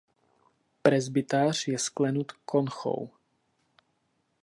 [0.81, 3.09] Presbytář je sklenut konchou.